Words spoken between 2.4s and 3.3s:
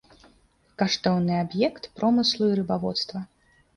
і рыбаводства.